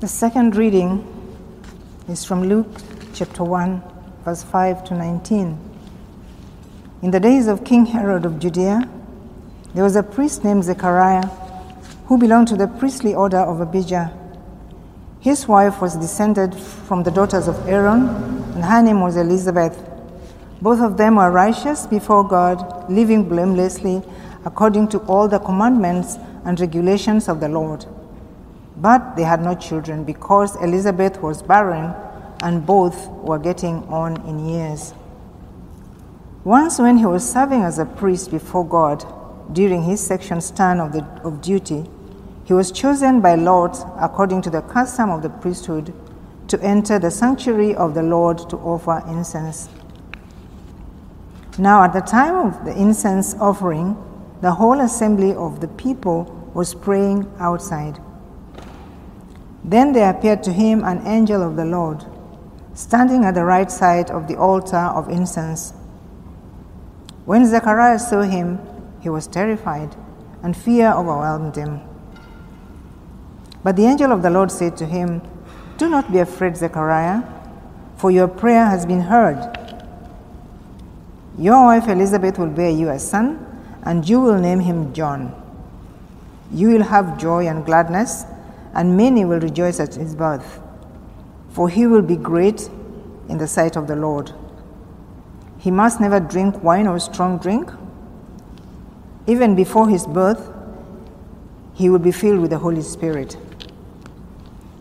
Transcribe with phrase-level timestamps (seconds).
[0.00, 1.04] The second reading
[2.08, 2.68] is from Luke
[3.14, 3.82] chapter 1,
[4.24, 5.58] verse 5 to 19.
[7.02, 8.88] In the days of King Herod of Judea,
[9.74, 11.26] there was a priest named Zechariah
[12.06, 14.16] who belonged to the priestly order of Abijah.
[15.18, 18.06] His wife was descended from the daughters of Aaron,
[18.54, 19.76] and her name was Elizabeth.
[20.62, 24.04] Both of them were righteous before God, living blamelessly
[24.44, 27.84] according to all the commandments and regulations of the Lord.
[28.80, 31.94] But they had no children because Elizabeth was barren
[32.40, 34.94] and both were getting on in years.
[36.44, 39.04] Once, when he was serving as a priest before God
[39.52, 41.84] during his section's turn of, the, of duty,
[42.44, 45.92] he was chosen by Lot, according to the custom of the priesthood,
[46.46, 49.68] to enter the sanctuary of the Lord to offer incense.
[51.58, 53.96] Now, at the time of the incense offering,
[54.40, 56.24] the whole assembly of the people
[56.54, 58.00] was praying outside.
[59.68, 62.02] Then there appeared to him an angel of the Lord,
[62.72, 65.74] standing at the right side of the altar of incense.
[67.26, 68.60] When Zechariah saw him,
[69.00, 69.94] he was terrified,
[70.42, 71.82] and fear overwhelmed him.
[73.62, 75.20] But the angel of the Lord said to him,
[75.76, 77.22] Do not be afraid, Zechariah,
[77.98, 79.54] for your prayer has been heard.
[81.38, 83.44] Your wife Elizabeth will bear you a son,
[83.82, 85.34] and you will name him John.
[86.50, 88.24] You will have joy and gladness,
[88.74, 90.60] and many will rejoice at his birth,
[91.50, 92.68] for he will be great
[93.28, 94.32] in the sight of the Lord.
[95.58, 97.70] He must never drink wine or strong drink.
[99.26, 100.52] Even before his birth,
[101.74, 103.36] he will be filled with the Holy Spirit.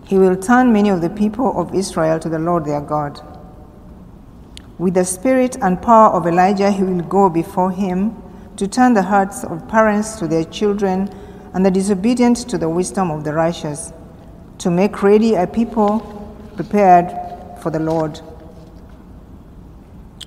[0.06, 3.20] He will turn many of the people of Israel to the Lord their God.
[4.78, 8.16] With the spirit and power of Elijah, he will go before him
[8.56, 11.10] to turn the hearts of parents to their children
[11.58, 13.92] and the disobedient to the wisdom of the righteous,
[14.60, 16.00] to make ready a people
[16.56, 17.10] prepared
[17.64, 18.22] for the Lord.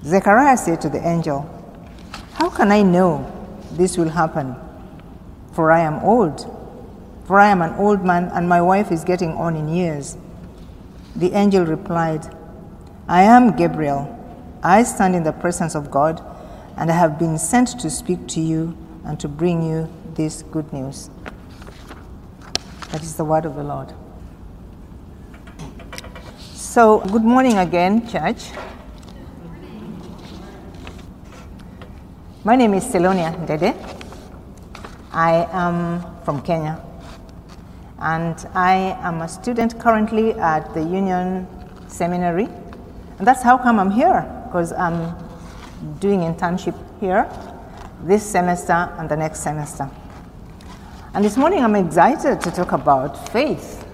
[0.04, 1.48] Zechariah said to the angel,
[2.32, 3.30] How can I know
[3.74, 4.56] this will happen?
[5.52, 6.44] For I am old
[7.30, 10.18] for I am an old man and my wife is getting on in years.
[11.14, 12.26] The angel replied,
[13.06, 14.18] I am Gabriel.
[14.64, 16.20] I stand in the presence of God,
[16.76, 19.88] and I have been sent to speak to you and to bring you
[20.20, 21.08] this good news.
[22.90, 23.88] That is the word of the Lord.
[26.38, 28.50] So, good morning again, church.
[32.44, 33.72] My name is Cellonia Ndede.
[35.12, 36.74] I am from Kenya
[37.98, 41.46] and I am a student currently at the Union
[41.88, 42.48] Seminary.
[43.18, 45.16] And that's how come I'm here, because I'm
[45.98, 47.26] doing internship here
[48.04, 49.88] this semester and the next semester.
[51.12, 53.84] And this morning I'm excited to talk about faith,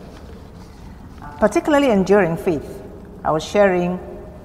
[1.39, 2.83] particularly enduring faith.
[3.25, 3.99] I was sharing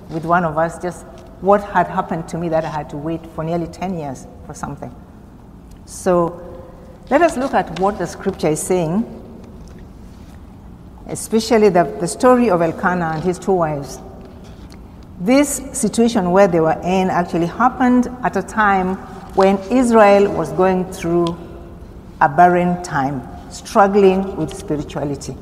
[0.10, 1.06] with one of us just
[1.42, 4.54] what had happened to me that I had to wait for nearly 10 years for
[4.54, 4.96] something.
[5.86, 6.64] So
[7.10, 9.18] let us look at what the scripture is saying
[11.12, 14.00] especially the, the story of Elkanah and his two wives.
[15.20, 18.96] This situation where they were in actually happened at a time
[19.36, 21.38] when Israel was going through
[22.22, 25.36] a barren time, struggling with spirituality.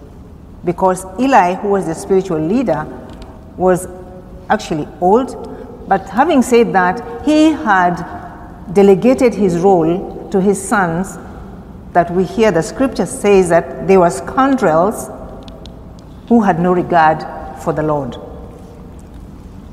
[0.66, 2.86] Because Eli, who was the spiritual leader,
[3.58, 3.88] was
[4.50, 7.96] actually old, but having said that, he had
[8.74, 11.18] delegated his role to his sons
[11.94, 15.10] that we hear the scripture says that they were scoundrels
[16.28, 17.26] who had no regard
[17.62, 18.16] for the Lord.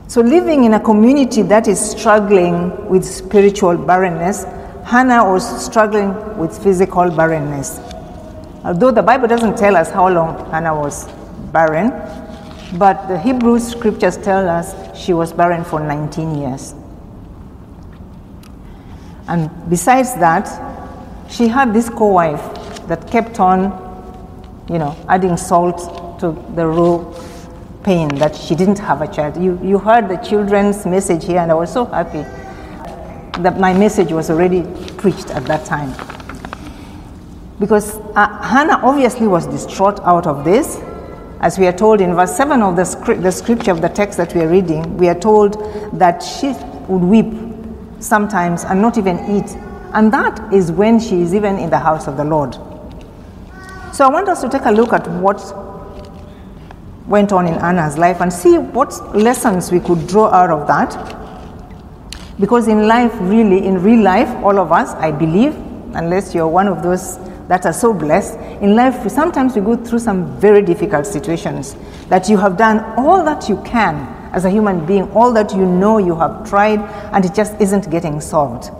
[0.09, 4.44] So, living in a community that is struggling with spiritual barrenness,
[4.87, 7.81] Hannah was struggling with physical barrenness.
[8.63, 11.09] Although the Bible doesn't tell us how long Hannah was
[11.53, 11.91] barren,
[12.79, 16.77] but the Hebrew scriptures tell us she was barren for 19 years.
[19.27, 20.47] And besides that,
[21.29, 23.73] she had this co wife that kept on,
[24.71, 27.05] you know, adding salt to the raw
[27.82, 29.37] pain that she didn't have a child.
[29.37, 32.25] You, you heard the children's message here, and I was so happy
[33.43, 34.62] that my message was already
[34.97, 35.91] preached at that time.
[37.59, 40.79] Because uh, Hannah obviously was distraught out of this.
[41.41, 44.17] As we are told in verse 7 of the, script, the scripture of the text
[44.19, 45.55] that we are reading, we are told
[45.99, 46.55] that she
[46.88, 47.33] would weep
[48.00, 49.50] sometimes and not even eat.
[49.93, 52.55] And that is when she is even in the house of the Lord.
[53.94, 55.39] So I want us to take a look at what
[57.06, 60.93] went on in Anna's life and see what lessons we could draw out of that.
[62.38, 65.55] Because in life, really, in real life, all of us, I believe,
[65.94, 67.19] unless you're one of those
[67.49, 68.38] that are so blessed.
[68.61, 71.77] In life, sometimes we go through some very difficult situations
[72.09, 73.94] that you have done all that you can
[74.33, 76.81] as a human being, all that you know you have tried,
[77.15, 78.71] and it just isn't getting solved.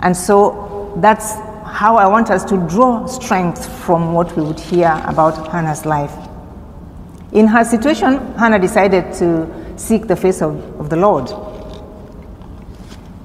[0.00, 1.34] And so that's
[1.64, 6.12] how I want us to draw strength from what we would hear about Hannah's life.
[7.32, 11.30] In her situation, Hannah decided to seek the face of, of the Lord.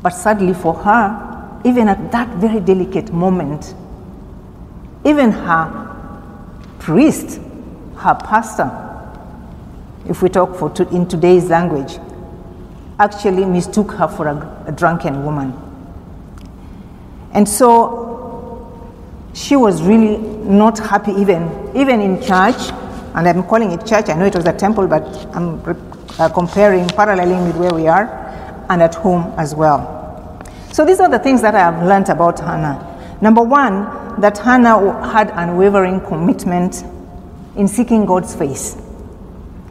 [0.01, 3.75] But sadly for her, even at that very delicate moment,
[5.06, 5.88] even her
[6.80, 7.39] priest,
[7.98, 8.69] her pastor,
[10.07, 12.00] if we talk for to, in today's language,
[13.00, 15.54] actually mistook her for a, a drunken woman.
[17.33, 18.01] And so
[19.33, 21.44] she was really not happy even
[21.75, 22.69] even in church
[23.15, 25.62] and i'm calling it church i know it was a temple but i'm
[26.21, 28.06] uh, comparing paralleling with where we are
[28.69, 29.79] and at home as well
[30.71, 32.77] so these are the things that i have learned about hannah
[33.21, 34.77] number one that hannah
[35.12, 36.83] had unwavering commitment
[37.56, 38.77] in seeking god's face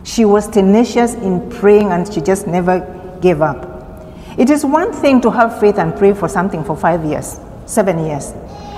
[0.02, 2.80] she was tenacious in praying and she just never
[3.20, 3.66] gave up
[4.38, 7.38] it is one thing to have faith and pray for something for five years
[7.70, 8.32] seven years.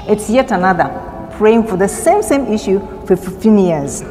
[0.06, 0.88] It's yet another
[1.32, 4.02] praying for the same same issue for 15 years.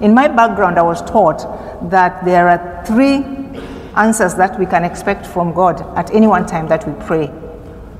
[0.00, 1.40] In my background, I was taught
[1.90, 3.24] that there are three
[3.96, 7.26] answers that we can expect from God at any one time that we pray.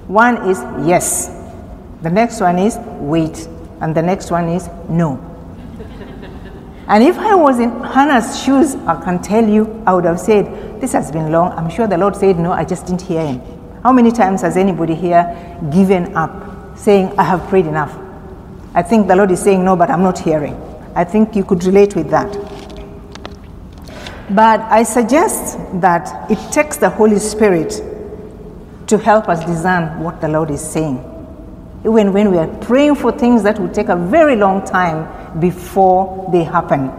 [0.06, 1.29] One is yes,
[2.02, 3.49] the next one is wait,
[3.81, 5.19] and the next one is no.
[6.88, 10.81] and if I was in Hannah's shoes, I can tell you, I would have said,
[10.81, 11.52] This has been long.
[11.52, 13.40] I'm sure the Lord said no, I just didn't hear him.
[13.82, 15.25] How many times has anybody here
[15.73, 17.96] given up, saying, I have prayed enough?
[18.75, 20.55] I think the Lord is saying, No, but I'm not hearing.
[20.94, 22.51] I think you could relate with that.
[24.34, 27.70] But I suggest that it takes the Holy Spirit
[28.87, 30.99] to help us discern what the Lord is saying.
[31.84, 36.31] Even when we are praying for things that will take a very long time before
[36.32, 36.90] they happen.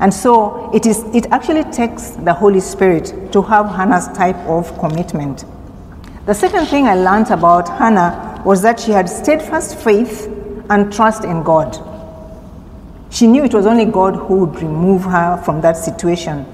[0.00, 4.76] And so it, is, it actually takes the Holy Spirit to have Hannah's type of
[4.78, 5.44] commitment.
[6.26, 10.26] The second thing I learned about Hannah was that she had steadfast faith
[10.68, 11.87] and trust in God.
[13.10, 16.46] She knew it was only God who would remove her from that situation.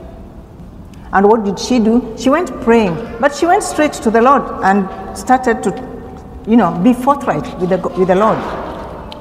[1.13, 2.15] And what did she do?
[2.19, 5.71] She went praying, but she went straight to the Lord and started to,
[6.47, 8.39] you know, be forthright with the, with the Lord.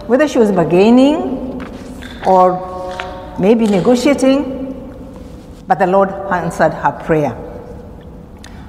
[0.07, 1.61] Whether she was bargaining
[2.25, 4.61] or maybe negotiating,
[5.67, 7.37] but the Lord answered her prayer.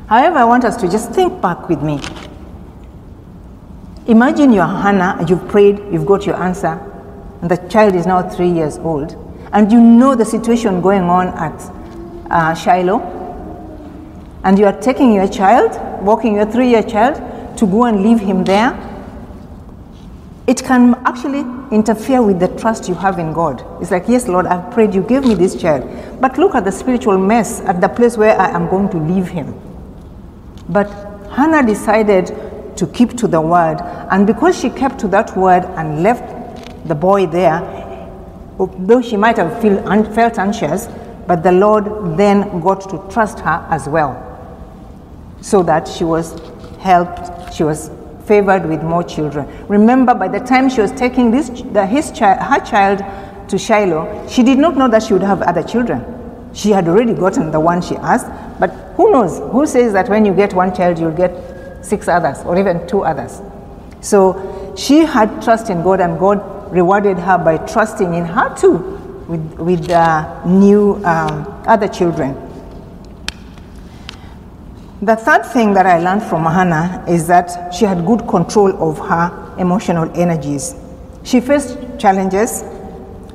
[0.06, 2.00] However, I want us to just think back with me.
[4.06, 6.78] Imagine you're Hannah, you've prayed, you've got your answer,
[7.44, 9.12] and the child is now three years old,
[9.52, 11.52] and you know the situation going on at
[12.31, 13.02] uh, Shiloh,
[14.44, 17.17] and you are taking your child, walking your three year child,
[17.58, 18.73] to go and leave him there
[20.46, 21.41] it can actually
[21.75, 23.64] interfere with the trust you have in God.
[23.81, 25.88] It's like, yes, Lord, I've prayed, you gave me this child.
[26.20, 29.29] But look at the spiritual mess at the place where I am going to leave
[29.29, 29.58] him.
[30.69, 30.91] But
[31.31, 32.26] Hannah decided
[32.76, 33.79] to keep to the word,
[34.11, 36.33] and because she kept to that word and left
[36.84, 37.60] the boy there,
[38.58, 39.82] though she might have feel,
[40.12, 40.88] felt anxious,
[41.26, 44.20] but the Lord then got to trust her as well,
[45.40, 46.38] so that she was
[46.81, 47.90] helped, she was
[48.26, 49.46] favored with more children.
[49.69, 54.26] Remember, by the time she was taking this, the, his child, her child to Shiloh,
[54.29, 56.05] she did not know that she would have other children.
[56.55, 58.26] She had already gotten the one she asked,
[58.60, 59.38] but who knows?
[59.53, 63.03] Who says that when you get one child, you'll get six others or even two
[63.03, 63.43] others?
[64.00, 68.78] So she had trust in God, and God rewarded her by trusting in her too
[69.28, 72.34] with, with uh, new um, other children.
[75.02, 78.98] The third thing that I learned from Hannah is that she had good control of
[78.98, 80.74] her emotional energies.
[81.24, 82.62] She faced challenges,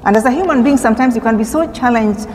[0.03, 2.27] and as a human being, sometimes you can be so challenged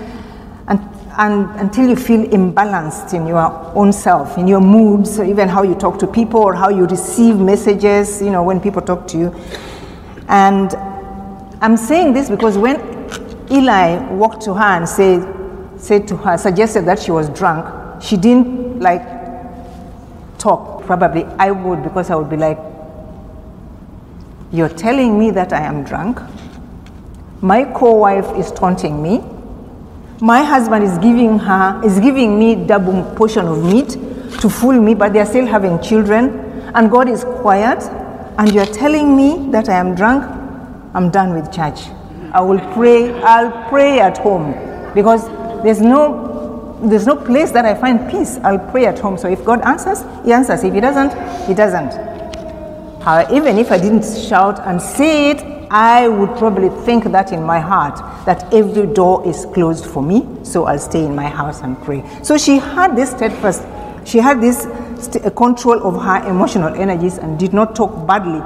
[0.68, 0.80] and,
[1.18, 3.40] and, until you feel imbalanced in your
[3.74, 7.36] own self, in your moods, even how you talk to people or how you receive
[7.36, 9.34] messages, you know, when people talk to you.
[10.28, 10.74] And
[11.64, 12.76] I'm saying this because when
[13.50, 15.24] Eli walked to her and said,
[15.80, 19.02] said to her, suggested that she was drunk, she didn't like
[20.36, 22.58] talk, probably I would because I would be like,
[24.52, 26.20] You're telling me that I am drunk.
[27.40, 29.24] My co-wife is taunting me.
[30.20, 33.96] My husband is giving her is giving me double portion of meat
[34.42, 36.28] to fool me, but they're still having children,
[36.74, 37.82] and God is quiet,
[38.36, 40.43] and you're telling me that I am drunk.
[40.94, 41.80] I'm done with church.
[42.32, 44.52] I will pray, I'll pray at home
[44.94, 45.26] because
[45.62, 46.32] there's no
[46.82, 48.38] there's no place that I find peace.
[48.42, 49.16] I'll pray at home.
[49.16, 50.62] So if God answers, He answers.
[50.64, 51.12] If He doesn't,
[51.46, 51.92] He doesn't.
[53.02, 57.42] However, even if I didn't shout and say it, I would probably think that in
[57.42, 57.96] my heart
[58.26, 62.04] that every door is closed for me, so I'll stay in my house and pray.
[62.22, 63.62] So she had this steadfast,
[64.06, 64.62] she had this
[65.02, 68.40] st- control of her emotional energies and did not talk badly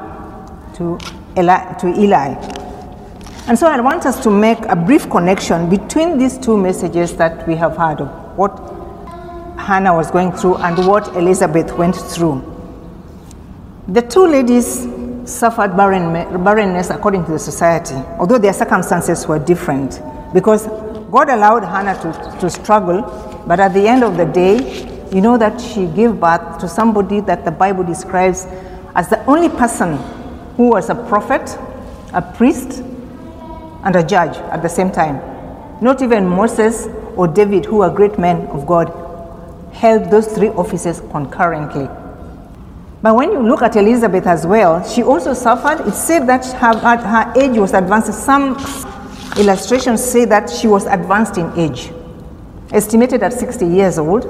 [0.77, 0.99] to
[1.39, 2.35] Eli, to Eli.
[3.47, 7.47] And so I want us to make a brief connection between these two messages that
[7.47, 8.59] we have heard of what
[9.59, 12.43] Hannah was going through and what Elizabeth went through.
[13.89, 14.87] The two ladies
[15.25, 16.13] suffered barren,
[16.45, 20.03] barrenness according to the society, although their circumstances were different.
[20.35, 20.67] Because
[21.11, 23.03] God allowed Hannah to, to struggle,
[23.47, 24.57] but at the end of the day,
[25.13, 28.47] you know that she gave birth to somebody that the Bible describes
[28.95, 29.99] as the only person
[30.59, 31.57] who was a prophet,
[32.13, 32.81] a priest,
[33.85, 35.17] and a judge at the same time.
[35.81, 38.93] Not even Moses or David, who were great men of God,
[39.73, 41.89] held those three offices concurrently.
[43.01, 45.87] But when you look at Elizabeth as well, she also suffered.
[45.87, 48.13] It said that her, her age was advanced.
[48.13, 48.57] Some
[49.39, 51.93] illustrations say that she was advanced in age,
[52.73, 54.25] estimated at 60 years old.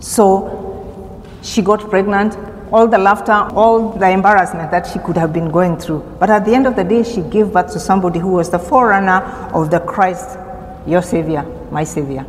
[0.00, 2.36] So she got pregnant,
[2.72, 6.00] all the laughter, all the embarrassment that she could have been going through.
[6.18, 8.58] But at the end of the day, she gave birth to somebody who was the
[8.58, 9.22] forerunner
[9.54, 10.38] of the Christ,
[10.86, 12.26] your Savior, my Savior.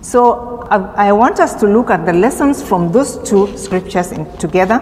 [0.00, 4.24] So I, I want us to look at the lessons from those two scriptures in,
[4.38, 4.78] together.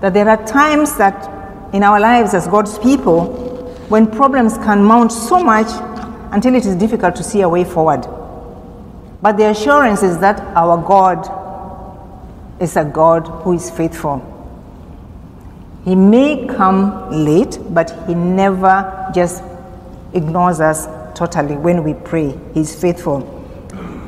[0.00, 3.26] That there are times that in our lives as God's people,
[3.88, 5.68] when problems can mount so much
[6.32, 8.06] until it is difficult to see a way forward.
[9.22, 11.39] But the assurance is that our God
[12.60, 14.22] is a God who is faithful.
[15.84, 19.42] He may come late, but He never just
[20.12, 22.38] ignores us totally when we pray.
[22.54, 23.36] He's faithful.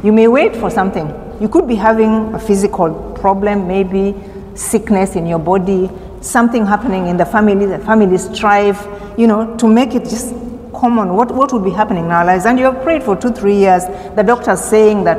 [0.05, 1.09] You may wait for something.
[1.41, 4.15] You could be having a physical problem, maybe
[4.55, 5.91] sickness in your body,
[6.21, 10.35] something happening in the family, the family strife, you know, to make it just
[10.75, 11.15] common.
[11.15, 12.45] What, what would be happening in our lives?
[12.45, 13.85] And you have prayed for two, three years.
[14.15, 15.19] The doctor's saying that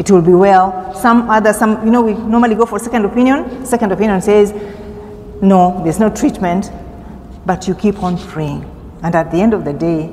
[0.00, 0.94] it will be well.
[0.94, 3.66] Some other, some, you know, we normally go for second opinion.
[3.66, 4.50] Second opinion says,
[5.42, 6.72] no, there's no treatment,
[7.44, 8.64] but you keep on praying.
[9.02, 10.10] And at the end of the day,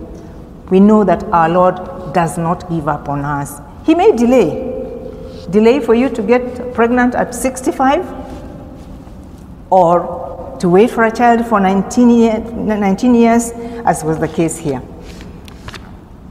[0.70, 3.62] we know that our Lord does not give up on us.
[3.86, 4.76] He may delay.
[5.52, 8.06] Delay for you to get pregnant at 65
[9.70, 13.52] or to wait for a child for 19, year, 19 years,
[13.86, 14.82] as was the case here.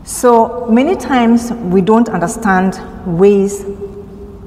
[0.06, 2.78] So many times we don't understand
[3.18, 3.64] ways,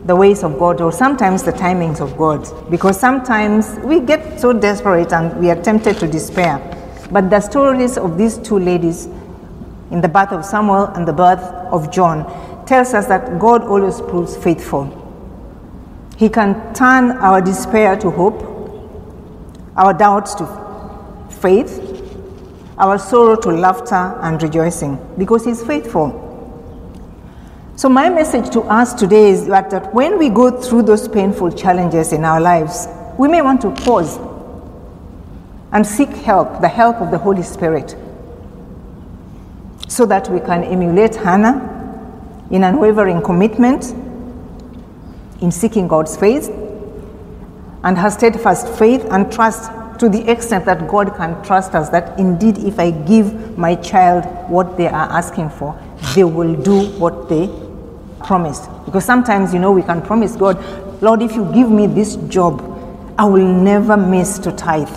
[0.06, 4.54] the ways of God, or sometimes the timings of God, because sometimes we get so
[4.54, 6.60] desperate and we are tempted to despair.
[7.12, 9.08] But the stories of these two ladies
[9.92, 12.24] in the birth of Samuel and the birth of John
[12.66, 14.96] tells us that God always proves faithful.
[16.16, 18.46] He can turn our despair to hope,
[19.76, 21.89] our doubts to faith,
[22.80, 26.26] our sorrow to laughter and rejoicing because He's faithful.
[27.76, 31.52] So, my message to us today is that, that when we go through those painful
[31.52, 34.18] challenges in our lives, we may want to pause
[35.72, 37.96] and seek help, the help of the Holy Spirit,
[39.88, 41.78] so that we can emulate Hannah
[42.50, 43.94] in unwavering commitment,
[45.42, 46.48] in seeking God's face,
[47.84, 52.18] and her steadfast faith and trust to the extent that God can trust us that
[52.18, 55.78] indeed, if I give my child what they are asking for,
[56.16, 57.50] they will do what they
[58.26, 58.70] promised.
[58.86, 60.58] Because sometimes, you know, we can promise God,
[61.02, 62.62] Lord, if you give me this job,
[63.18, 64.90] I will never miss to tithe.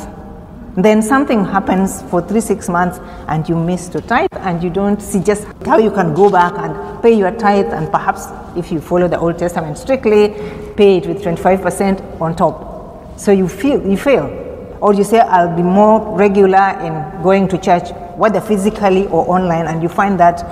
[0.77, 5.03] Then something happens for three, six months and you miss to tithe and you don't
[5.03, 8.81] see just how you can go back and pay your tithe and perhaps if you
[8.81, 10.29] follow the Old Testament strictly,
[10.77, 13.19] pay it with 25% on top.
[13.19, 14.42] So you feel you fail.
[14.83, 19.69] Or you say, I'll be more regular in going to church, whether physically or online,
[19.69, 20.43] and you find that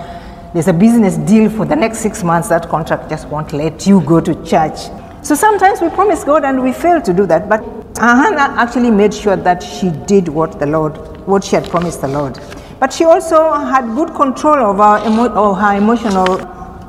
[0.55, 4.01] there's a business deal for the next six months, that contract just won't let you
[4.03, 4.79] go to church.
[5.23, 7.49] So sometimes we promise God and we fail to do that.
[7.49, 7.65] But
[7.99, 10.97] Hannah actually made sure that she did what the Lord,
[11.27, 12.39] what she had promised the Lord.
[12.79, 16.41] But she also had good control of her, emo- her emotional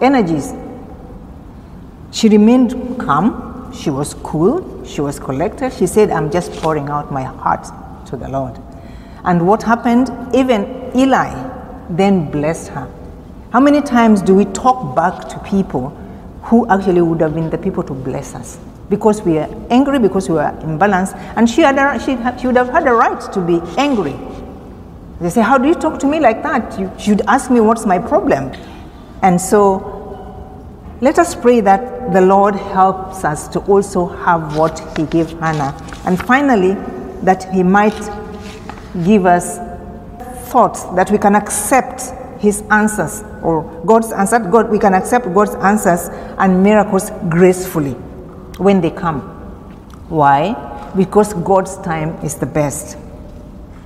[0.01, 0.53] energies.
[2.11, 5.73] She remained calm, she was cool, she was collected.
[5.73, 7.65] She said, I'm just pouring out my heart
[8.07, 8.59] to the Lord.
[9.23, 10.09] And what happened?
[10.33, 11.31] Even Eli
[11.89, 12.91] then blessed her.
[13.51, 15.89] How many times do we talk back to people
[16.43, 18.59] who actually would have been the people to bless us?
[18.91, 21.15] because we are angry, because we are imbalanced.
[21.37, 24.13] And she, had a, she, she would have had a right to be angry.
[25.21, 26.77] They say, How do you talk to me like that?
[26.77, 28.51] You should ask me what's my problem.
[29.23, 30.00] And so
[31.01, 35.75] let us pray that the Lord helps us to also have what He gave Hannah.
[36.05, 36.73] And finally,
[37.23, 37.99] that He might
[39.03, 39.57] give us
[40.51, 42.03] thoughts that we can accept
[42.39, 44.37] His answers or God's answer.
[44.37, 47.93] God, we can accept God's answers and miracles gracefully
[48.57, 49.21] when they come.
[50.07, 50.53] Why?
[50.95, 52.97] Because God's time is the best.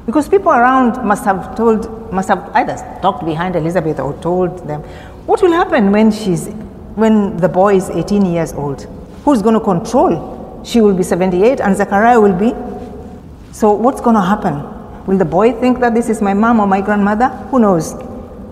[0.05, 4.81] Because people around must have told, must have either talked behind Elizabeth or told them,
[5.25, 6.49] what will happen when she's,
[6.95, 8.83] when the boy is 18 years old?
[9.23, 10.61] Who's going to control?
[10.63, 12.53] She will be 78 and Zechariah will be.
[13.53, 15.05] So what's going to happen?
[15.05, 17.29] Will the boy think that this is my mom or my grandmother?
[17.51, 17.93] Who knows?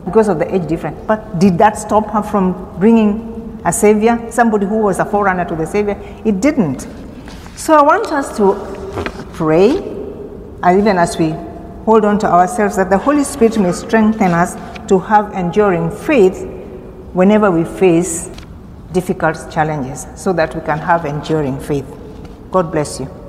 [0.05, 0.99] Because of the age difference.
[1.07, 5.55] But did that stop her from bringing a savior, somebody who was a forerunner to
[5.55, 5.97] the savior?
[6.25, 6.87] It didn't.
[7.55, 8.53] So I want us to
[9.33, 11.31] pray, and even as we
[11.85, 14.55] hold on to ourselves, that the Holy Spirit may strengthen us
[14.87, 16.45] to have enduring faith
[17.13, 18.29] whenever we face
[18.93, 21.85] difficult challenges, so that we can have enduring faith.
[22.51, 23.22] God bless you.